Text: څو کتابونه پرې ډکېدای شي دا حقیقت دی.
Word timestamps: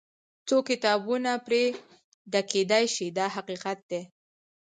څو 0.47 0.57
کتابونه 0.69 1.31
پرې 1.45 1.63
ډکېدای 2.31 2.85
شي 2.95 3.07
دا 3.17 3.25
حقیقت 3.35 3.77
دی. 3.91 4.01